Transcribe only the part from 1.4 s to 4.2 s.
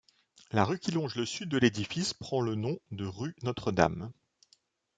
l'édifice prend le nom de rue Notre-Dame.